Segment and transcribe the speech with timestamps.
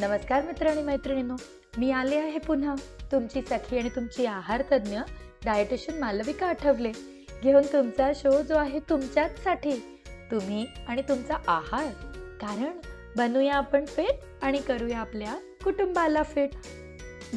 [0.00, 1.36] नमस्कार मित्र आणि मैत्रिणींनो.
[1.78, 2.74] मी आले आहे पुन्हा.
[3.12, 4.98] तुमची सखी आणि तुमची आहार तज्ज्ञ
[5.44, 6.92] डायटिशियन मालविका आठवले.
[7.42, 10.00] घेऊन तुमचा शो जो आहे तुमच्याचसाठी.
[10.30, 11.86] तुम्ही आणि तुमचा आहार.
[12.40, 12.72] कारण
[13.16, 16.50] बनूया आपण फिट आणि करूया आपल्या कुटुंबाला फिट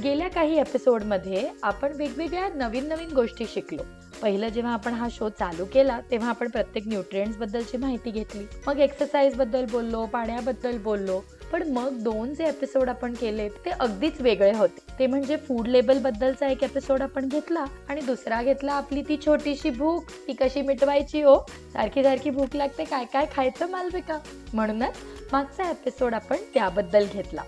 [0.04, 3.84] गेल्या काही एपिसोडमध्ये आपण वेगवेगळ्या नवीन नवीन गोष्टी शिकलो.
[4.22, 8.46] पहिलं जेव्हा आपण हा शो चालू केला तेव्हा आपण प्रत्येक न्यूट्रिएंट्स बद्दलची माहिती घेतली.
[8.68, 11.22] मग एक्सरसाइजबद्दल बोललो पाण्याबद्दल बोललो.
[11.54, 14.82] पण मग दोन जे एपिसोड आपण केले ते अगदीच वेगळे होते.
[15.00, 19.70] ते म्हणजे फूड लेबल बद्दलचा एक एपिसोड आपण घेतला आणि दुसरा घेतला आपली ती छोटीशी
[19.70, 21.38] भूक ती कशी मिटवायची हो
[21.74, 24.18] सारखी सारखी भूक लागते काय काय खायचं मालविका?
[24.54, 24.98] म्हणूनच
[25.32, 27.44] मागचा एपिसोड आपण त्याबद्दल घेतला.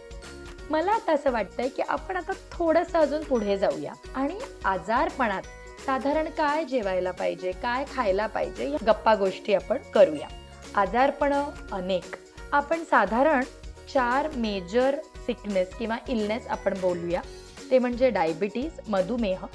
[0.69, 3.93] मला आता असं वाटतंय की आपण आता थोडंसं अजून पुढे जाऊया.
[4.15, 5.41] आणि आजारपणात
[5.85, 10.27] साधारण काय जेवायला पाहिजे काय खायला पाहिजे या गप्पा गोष्टी आपण करूया.
[10.75, 11.33] आजारपण
[11.71, 12.15] अनेक.
[12.51, 13.43] आपण साधारण
[13.93, 17.21] चार मेजर सिकनेस किंवा इलनेस आपण बोलूया.
[17.71, 19.45] ते म्हणजे डायबिटीज मधुमेह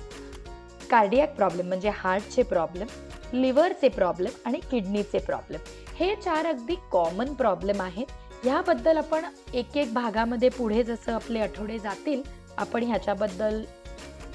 [0.90, 2.86] कार्डियाक प्रॉब्लेम म्हणजे हार्टचे प्रॉब्लेम
[3.32, 5.60] लिव्हरचे प्रॉब्लेम आणि किडनीचे प्रॉब्लेम
[5.98, 8.06] हे चार अगदी कॉमन प्रॉब्लेम आहेत.
[8.44, 12.22] ह्याबद्दल आपण एक एक भागामध्ये पुढे जसं आपले आठवडे जातील
[12.58, 13.62] आपण ह्याच्याबद्दल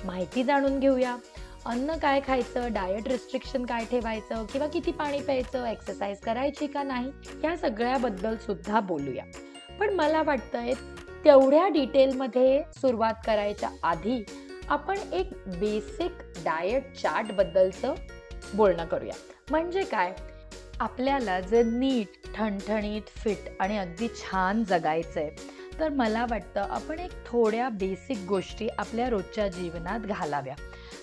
[0.05, 1.15] माहिती जाणून घेऊया.
[1.65, 7.11] अन्न काय खायचं डाएट रिस्ट्रिक्शन काय ठेवायचं किंवा किती पाणी प्यायचं एक्सरसाइज करायची का नाही
[7.43, 9.23] या सगळ्याबद्दल सुद्धा बोलूया.
[9.79, 10.73] पण मला वाटतंय
[11.25, 14.25] तेवढ्या डिटेलमध्ये सुरुवात करायच्या आधी
[14.69, 16.11] आपण एक बेसिक
[16.45, 17.93] डाएट चार्टबद्दलचं
[18.53, 19.13] बोलणं करूया.
[19.51, 20.13] म्हणजे काय?
[20.79, 25.29] आपल्याला जर नीट ठणठणीत फिट आणि अगदी छान जगायचं आहे
[25.79, 30.55] तर मला वाटतं आपण एक थोड्या बेसिक गोष्टी आपल्या रोजच्या जीवनात घालाव्या.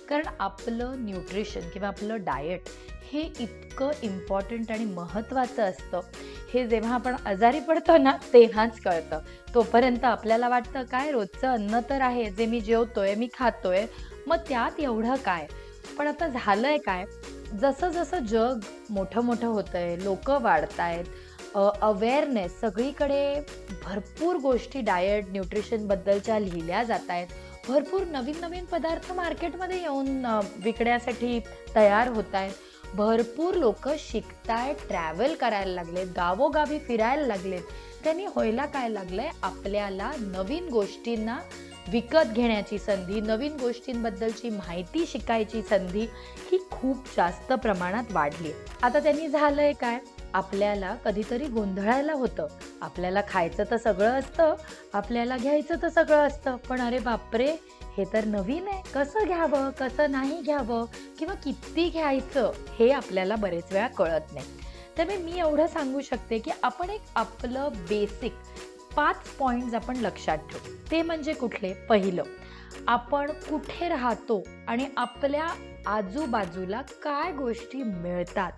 [0.08, 2.68] कारण आपलं न्यूट्रिशन किंवा आपलं डाएट
[3.12, 6.00] हे इतकं इम्पॉर्टंट आणि महत्त्वाचं असतं.
[6.52, 9.20] हे जेव्हा आपण आजारी पडतो ना तेव्हाच कळतं.
[9.54, 13.84] तोपर्यंत आपल्याला वाटतं काय रोजचं अन्न तर आहे जे मी जेवतोय मी खातोय
[14.26, 15.46] मग त्यात एवढं काय?
[15.98, 17.04] पण आता झालं आहे काय?
[17.60, 18.60] जसं जसं जग
[18.90, 23.40] मोठं मोठं होतं आहे लोक वाढत आहेत अवेअरनेस सगळीकडे
[23.84, 27.26] भरपूर गोष्टी डाएट न्यूट्रिशनबद्दलच्या लिहिल्या जात आहेत
[27.68, 30.24] भरपूर नवीन नवीन पदार्थ मार्केटमध्ये येऊन
[30.56, 31.38] विकण्यासाठी
[31.74, 37.62] तयार होत आहेत भरपूर लोक शिकतायत ट्रॅव्हल करायला लागलेत गावोगावी फिरायला लागलेत.
[38.04, 39.28] त्यांनी व्हायला काय लागलंय?
[39.42, 41.38] आपल्याला नवीन गोष्टींना
[41.88, 46.06] विकत घेण्याची संधी नवीन गोष्टींबद्दलची माहिती शिकायची संधी
[46.50, 48.52] ही खूप जास्त प्रमाणात वाढली.
[48.82, 49.98] आता त्यांनी झालंय काय?
[50.34, 52.46] आपल्याला कधीतरी गोंधळायला होतं.
[52.80, 54.54] आपल्याला खायचं तर सगळं असतं
[54.92, 56.56] आपल्याला घ्यायचं तर सगळं असतं.
[56.56, 57.50] पण अरे बापरे
[57.96, 58.82] हे तर नवीन आहे.
[58.94, 60.84] कसं घ्यावं कसं नाही घ्यावं
[61.18, 64.46] किंवा किती घ्यायचं हे आपल्याला बरेच वेळा कळत नाही.
[64.96, 68.32] त्यामुळे मी एवढं सांगू शकते की आपण एक आपलं बेसिक
[68.96, 70.74] पाच पॉईंट्स आपण लक्षात ठेवू.
[70.90, 71.72] ते म्हणजे कुठले?
[71.72, 72.22] पहिलं
[72.88, 75.46] आपण कुठे राहतो आणि आपल्या
[75.86, 78.52] आजूबाजूला काय गोष्टी मिळतात?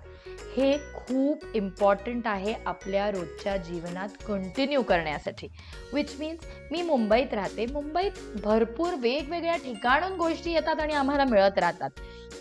[0.57, 5.49] हे खूप इम्पॉर्टंट आहे आपल्या रोजच्या जीवनात कंटिन्यू करण्यासाठी.
[5.93, 7.67] विच मीन्स मी मुंबईत राहते.
[7.67, 8.13] मुंबईत
[8.45, 11.91] भरपूर वेगवेगळ्या ठिकाणून गोष्टी येतात आणि आम्हाला मिळत राहतात.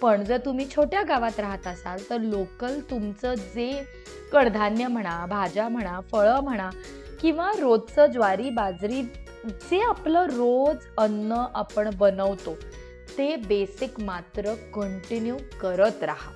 [0.02, 3.84] पण जर तुम्ही छोट्या गावात राहत असाल तर लोकल तुमचं जे
[4.32, 6.70] कडधान्य म्हणा भाज्या म्हणा फळं म्हणा
[7.22, 9.02] किंवा रोजचं ज्वारी बाजरी
[9.46, 12.56] जे आपलं रोज अन्न आपण बनवतो
[13.18, 16.32] ते बेसिक मात्र कंटिन्यू करत राहा.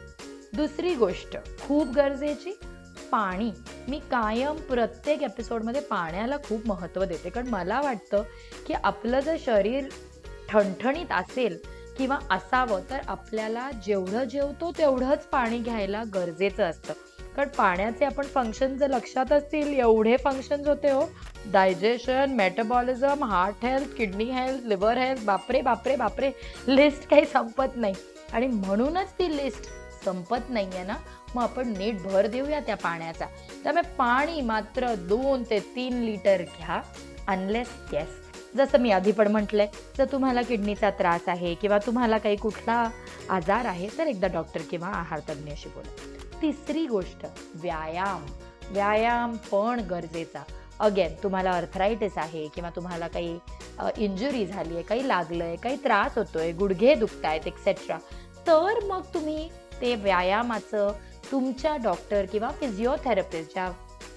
[0.57, 2.51] दुसरी गोष्ट खूप गरजेची
[3.11, 3.49] पाणी.
[3.87, 7.29] मी कायम प्रत्येक एपिसोडमध्ये पाण्याला खूप महत्त्व देते.
[7.29, 8.23] कारण मला वाटतं
[8.67, 9.89] की आपलं जर शरीर
[10.49, 11.57] ठणठणीत असेल
[11.97, 16.93] किंवा असावं तर आपल्याला जेवढं जेवतो तेवढंच पाणी घ्यायला गरजेचं असतं.
[17.35, 21.03] कारण पाण्याचे आपण फंक्शन जर लक्षात असतील एवढे फंक्शन्स होते हो.
[21.45, 26.31] Digestion metabolism heart health kidney health liver health बापरे बापरे बापरे
[26.67, 27.93] लिस्ट काही संपत नाही.
[28.33, 29.67] आणि म्हणूनच ती लिस्ट
[30.07, 30.95] संपत नाही आहे ना
[31.35, 33.25] मग आपण नीट भर देऊया त्या पाण्याचा.
[33.63, 36.81] त्यामुळे पाणी मात्र दोन ते तीन लिटर घ्या
[37.27, 38.25] अनलेस येस
[38.57, 39.67] जसं मी आधी पण म्हटलंय
[39.97, 42.89] जर तुम्हाला किडनीचा त्रास आहे किंवा तुम्हाला काही कुठला
[43.29, 45.91] आजार आहे तर एकदा डॉक्टर किंवा आहार तज्ज्ञाशी बोला.
[46.41, 47.25] तिसरी गोष्ट
[47.55, 48.25] व्यायाम.
[48.71, 50.43] व्यायाम पण गरजेचा.
[50.79, 53.37] अगेन तुम्हाला अर्थरायटिस आहे किंवा तुम्हाला काही
[53.97, 57.97] इंजुरी झाली आहे काही लागलं आहे काही त्रास होतोय गुडघे दुखत आहेत एक्सेट्रा
[58.47, 59.49] तर मग तुम्ही
[59.81, 60.91] ते व्यायामाचं
[61.31, 63.71] तुमच्या डॉक्टर किंवा फिजिओथेरपिस्टच्या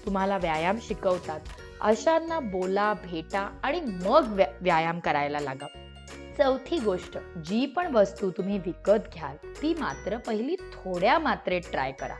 [0.05, 1.39] तुम्हाला व्यायाम शिकवतात.
[1.81, 5.67] अशांना बोला भेटा आणि मग व्यायाम करायला लागा.
[6.37, 12.15] चौथी गोष्ट जी पण वस्तू तुम्ही विकत घ्याल ती मात्र पहिली थोड्या मात्रेत ट्राय करा.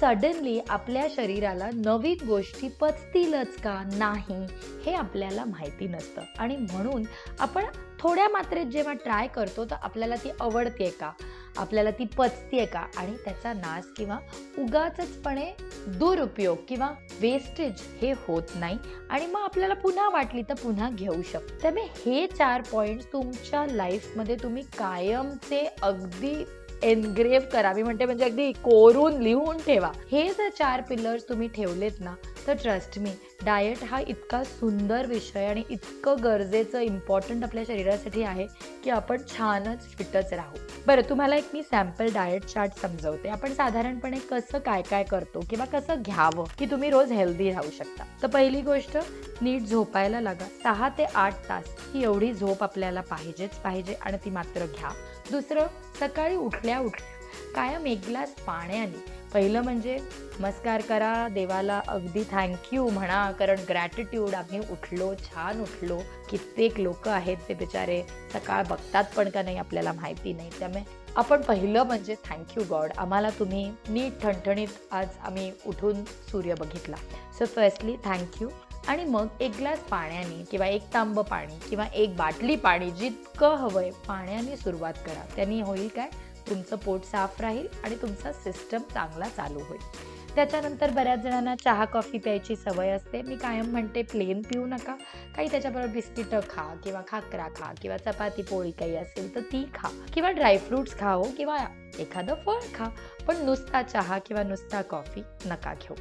[0.00, 3.82] सडनली आपल्या शरीराला नवीन गोष्टी पचतीलच का?
[3.92, 4.46] नाही
[4.86, 6.22] हे आपल्याला माहिती नसतं.
[6.38, 7.02] आणि म्हणून
[7.40, 7.64] आपण
[7.98, 11.10] थोड्या मात्रेत जेव्हा ट्राय करतो तर आपल्याला ती आवडते का?
[11.56, 12.86] आपल्याला ती पचते का?
[12.96, 14.18] आणि त्याचा नाश किंवा
[14.58, 15.52] उगाचपणे
[15.86, 18.78] दुरुपयोग किंवा वेस्टेज हे होत नाही.
[19.10, 21.54] आणि मग आपल्याला पुन्हा वाटली तर पुन्हा घेऊ शकतो.
[21.62, 26.44] त्यामुळे हे चार पॉईंट तुमच्या लाईफमध्ये तुम्ही कायमचे अगदी
[26.82, 27.72] एनग्रेव करा.
[27.72, 29.90] मी म्हणते म्हणजे अगदी कोरून लिहून ठेवा.
[30.12, 32.14] हे जर चार पिलर्स तुम्ही ठेवलेत ना
[32.46, 33.10] तर ट्रस्ट मी
[33.44, 38.46] डाएट हा इतका सुंदर विषय आणि इतकं गरजेचं इम्पॉर्टंट आपल्या शरीरासाठी आहे
[38.84, 40.56] की आपण छानच फिटच राहू.
[40.86, 43.28] बरं तुम्हाला एक मी सॅम्पल डाएट चार्ट समजवते.
[43.28, 48.04] आपण साधारणपणे कसं काय काय करतो किंवा कसं घ्यावं की तुम्ही रोज हेल्दी राहू शकता?
[48.22, 48.96] तर पहिली गोष्ट
[49.42, 50.46] नीट झोपायला लागा.
[50.62, 54.90] सहा ते आठ तास ही एवढी झोप आपल्याला पाहिजेच पाहिजे आणि ती मात्र घ्या.
[55.30, 55.66] दुसरं
[56.00, 57.08] सकाळी उठल्या उठल्या
[57.54, 59.96] कायम एक ग्लास पाण्याने पहिलं म्हणजे
[60.38, 65.98] नमस्कार करा देवाला अगदी थँक्यू म्हणा कारण ग्रॅटिट्यूड आम्ही उठलो छान उठलो.
[66.30, 70.50] कित्येक लोक आहेत ते बिचारे सकाळ बघतात पण का नाही आपल्याला माहिती नाही.
[70.58, 70.82] त्यामुळे
[71.16, 76.96] आपण पहिलं म्हणजे थँक्यू गॉड आम्हाला तुम्ही नीट ठणठणीत आज आम्ही उठून सूर्य बघितला.
[77.38, 78.48] सो फर्स्टली थँक्यू
[78.88, 83.80] आणि मग एक ग्लास पाण्याने किंवा एक तांब पाणी किंवा एक बाटली पाणी जितकं हवं
[83.80, 85.22] आहे पाण्याने सुरुवात करा.
[85.36, 86.08] त्यांनी होईल काय?
[86.50, 90.09] तुमचं पोट साफ राहील आणि तुमचा सिस्टम चांगला चालू होईल.
[90.34, 93.22] त्याच्यानंतर बऱ्याच जणांना चहा कॉफी प्यायची सवय असते.
[93.22, 94.94] मी कायम म्हणते प्लेन पिऊ नका.
[95.36, 99.88] काही त्याच्याबरोबर बिस्किटं खा किंवा खाकरा खा किंवा चपाती पोळी काही असेल तर ती खा
[100.14, 101.58] किंवा ड्रायफ्रुट्स खाओ हो किंवा
[101.98, 102.88] एखादं फळ खा.
[103.26, 105.94] पण नुसता चहा किंवा नुसता कॉफी नका घेऊ.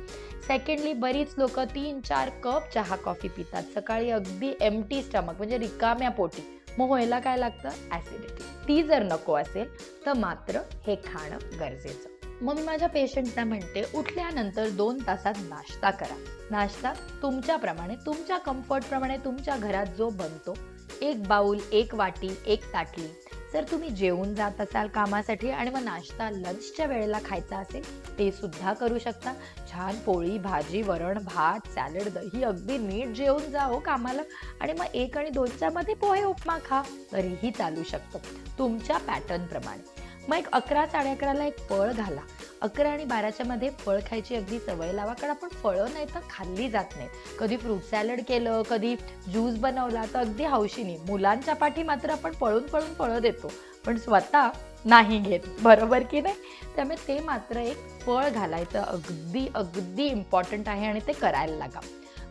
[0.48, 3.64] सेकंडली बरीच लोक तीन चार कप चहा कॉफी पितात.
[3.76, 6.60] सकाळी अगदी एमटी स्टमक म्हणजे रिकाम्या पोटी.
[6.78, 7.70] मग व्हायला काय लागतं?
[7.92, 9.68] ॲसिडिटी ती जर नको असेल
[10.06, 12.19] तर मात्र हे खाणं गरजेचं.
[12.42, 16.16] मग मी माझ्या पेशंटना म्हणते उठल्यानंतर दोन तासात नाश्ता करा.
[16.52, 20.58] नाश्ता तुमच्याप्रमाणे तुमच्या कम्फर्टप्रमाणे तुमच्या घरात जो बनतो
[21.02, 23.08] एक बाऊल एक वाटी एक ताटली.
[23.54, 28.74] जर तुम्ही जेवून जात असाल कामासाठी आणि मग नाश्ता लंचच्या वेळेला खायचा असेल ते सुद्धा
[28.74, 29.34] करू शकता.
[29.72, 34.22] छान पोळी भाजी वरण भात सॅलड दही अगदी नीट जेवून जा हो कामाला.
[34.62, 36.82] आणि मग एक आणि दोनच्यामध्ये पोहे उपमा खा.
[37.12, 38.22] तरीही चालू शकतो.
[38.58, 39.99] तुमच्या पॅटर्नप्रमाणे.
[40.28, 42.22] मग एक अकरा साडे अकराला एक फळ घाला.
[42.62, 46.70] अकरा आणि बाराच्या मध्ये फळ खायची अगदी सवय लावा कारण आपण फळं नाही तर खाल्ली
[46.70, 48.96] जात नाही कधी फ्रूट सॅलड केलं कधी
[49.32, 50.98] ज्यूस बनवला तर अगदी हौशीने.
[51.08, 53.52] मुलांच्या पाठी मात्र आपण पळून पळून फळं देतो.
[53.86, 54.50] पण स्वतः
[54.86, 55.40] नाही घेत.
[55.62, 56.36] बरोबर की नाही?
[56.76, 61.80] त्यामुळे ते मात्र एक फळ घालायचं अगदी अगदी इम्पॉर्टंट आहे आणि ते करायला लागा.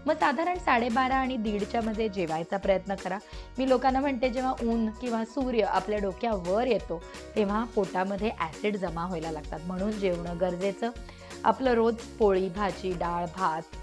[0.08, 3.18] मग साधारण साडेबारा आणि दीडच्या मध्ये जेवायचा प्रयत्न करा.
[3.58, 7.00] मी लोकांना म्हणते जेव्हा ऊन किंवा सूर्य आपल्या डोक्यावर येतो
[7.36, 9.60] तेव्हा पोटामध्ये ॲसिड जमा व्हायला लागतात.
[9.66, 10.90] म्हणून जेवणं गरजेचं.
[11.44, 13.76] आपलं रोज पोळी भाजी डाळ भात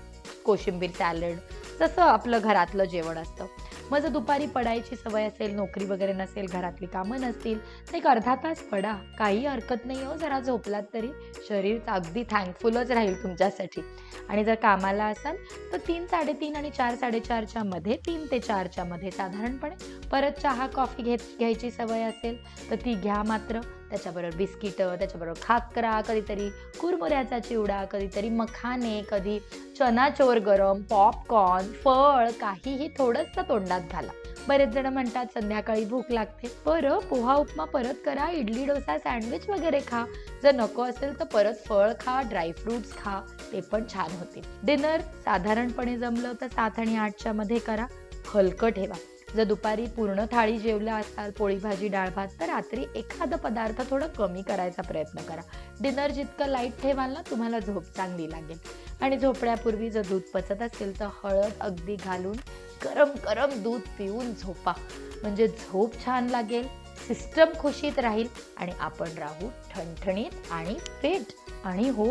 [0.46, 1.38] कोशिंबीर सॅलड
[1.80, 3.46] जसं आपलं घरातलं जेवण असतं.
[3.92, 7.60] मग जर दुपारी पडायची सवय असेल नोकरी वगैरे नसेल घरातली कामं नसतील
[7.90, 8.94] तर एक अर्धा तास पडा.
[9.20, 11.10] काही हरकत नाही हो जरा झोपलात तरी.
[11.48, 13.82] शरीर अगदी थँकफुलच राहील तुमच्यासाठी.
[14.30, 15.36] आणि जर कामाला असाल
[15.72, 19.76] तर तीन साडेतीन आणि चार साडेचारच्या मध्ये तीन ते चारच्या मध्ये साधारणपणे
[20.12, 22.38] परत चहा कॉफी घेत घ्यायची सवय असेल
[22.72, 23.60] तर ती घ्या मात्र.
[23.90, 26.50] त्याच्याबरोबर बिस्किटं त्याच्याबरोबर खाकरा कधीतरी
[26.80, 29.40] कुरमुऱ्याचा चिवडा कधीतरी मखाने कधी
[29.80, 34.12] चनाचोर गरम पॉपकॉर्न फळ काहीही थोडंसं तोंडात घाला
[34.48, 36.48] बरेच जण म्हणतात संध्याकाळी भूक लागते.
[36.66, 40.04] बरं पोहा उपमा परत करा इडली डोसा सँडविच वगैरे खा.
[40.44, 43.20] जर नको असेल तर परत फळ खा ड्रायफ्रुट्स खा.
[43.52, 47.86] ते पण छान होते डिनर साधारणपणे जमलं तर सात आणि आठच्या मध्ये करा.
[48.34, 48.96] हलकं ठेवा.
[49.36, 54.08] जर दुपारी पूर्ण थाळी जेवला असाल पोळी भाजी डाळ भात तर रात्री एखादा पदार्थ थोडं
[54.08, 55.42] कमी करायचा प्रयत्न करा.
[55.82, 58.58] डिनर जितकं लाइट ठेवाल ना तुम्हाला झोप चांगली लागेल.
[59.02, 62.38] आणि झोपण्यापूर्वी जर दूध पचत असेल तर हळद अगदी घालून
[62.86, 64.74] गरम गरम दूध पिऊन झोपा.
[65.22, 66.68] म्हणजे झोप छान लागेल
[67.08, 71.34] सिस्टम खुशीत राहील आणि आपण राहू ठणठणीत आणि फिट
[71.64, 72.08] आणि हो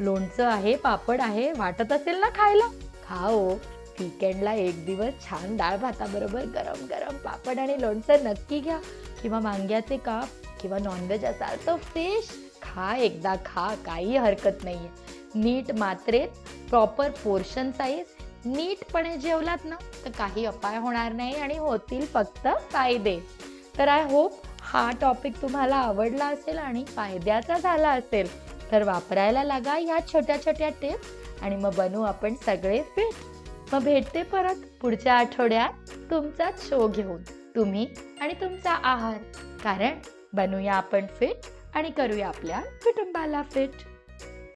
[0.00, 2.68] लोणचं आहे पापड आहे वाटत असेल ना खायला?
[3.08, 3.48] खाओ.
[4.00, 8.78] वीकेंडला एक दिवस छान डाळ भाताबरोबर गरम गरम पापड आणि लोणचं नक्की घ्या.
[9.22, 12.28] किंवा मांग्याचे काप किंवा नॉनव्हेज असाल तर फिश
[12.62, 16.28] खा एकदा खा काही हरकत नाही आहे नीट मात्रेत
[16.70, 23.18] प्रॉपर पोर्शन साईज नीटपणे जेवलात ना तर काही अपाय होणार नाही आणि होतील फक्त फायदे.
[23.78, 28.28] तर आय होप हा टॉपिक तुम्हाला आवडला असेल आणि फायद्याचा झाला असेल
[28.70, 34.22] तर वापरायला लागा या छोट्या छोट्या टिप्स आणि मग बनू आपण सगळे फिट मग भेटते
[34.22, 37.22] परत पुढच्या आठवड्यात तुमचाच शो घेऊन.
[37.56, 37.86] तुम्ही
[38.20, 39.18] आणि तुमचा आहार.
[39.64, 39.98] कारण
[40.32, 43.70] बनूया आपण फिट आणि करूया आपल्या कुटुंबाला फिट